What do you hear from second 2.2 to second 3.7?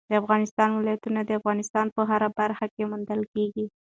برخه کې موندل کېږي.